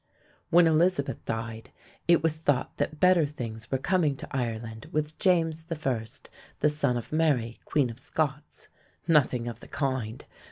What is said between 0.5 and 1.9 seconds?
Elizabeth died